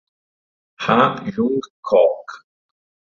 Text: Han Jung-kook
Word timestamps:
Han 0.85 1.27
Jung-kook 1.29 2.27